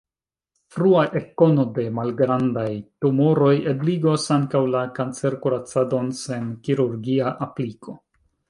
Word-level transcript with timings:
Frua 0.75 1.01
ekkono 1.19 1.65
de 1.75 1.85
malgrandaj 1.97 2.71
tumoroj 3.05 3.53
ebligos 3.75 4.27
ankaŭ 4.39 4.63
la 4.77 4.81
kancerkuracadon 4.99 6.13
sen 6.25 6.53
kirurgia 6.67 7.37
apliko. 7.49 7.97